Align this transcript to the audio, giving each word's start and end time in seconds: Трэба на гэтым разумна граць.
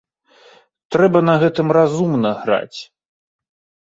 Трэба 0.95 1.19
на 1.29 1.35
гэтым 1.45 1.67
разумна 1.79 2.31
граць. 2.47 2.79